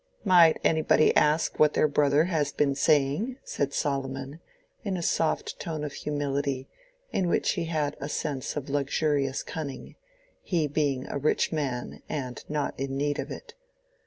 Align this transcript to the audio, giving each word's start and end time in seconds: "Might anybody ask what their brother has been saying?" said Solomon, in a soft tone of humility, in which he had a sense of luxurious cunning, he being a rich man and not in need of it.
"Might 0.25 0.57
anybody 0.63 1.15
ask 1.15 1.59
what 1.59 1.75
their 1.75 1.87
brother 1.87 2.23
has 2.23 2.51
been 2.51 2.73
saying?" 2.73 3.37
said 3.43 3.71
Solomon, 3.71 4.39
in 4.83 4.97
a 4.97 5.03
soft 5.03 5.59
tone 5.59 5.83
of 5.83 5.93
humility, 5.93 6.67
in 7.11 7.27
which 7.27 7.51
he 7.51 7.65
had 7.65 7.95
a 7.99 8.09
sense 8.09 8.55
of 8.55 8.67
luxurious 8.67 9.43
cunning, 9.43 9.93
he 10.41 10.65
being 10.67 11.05
a 11.07 11.19
rich 11.19 11.51
man 11.51 12.01
and 12.09 12.43
not 12.49 12.73
in 12.79 12.97
need 12.97 13.19
of 13.19 13.29
it. 13.29 13.53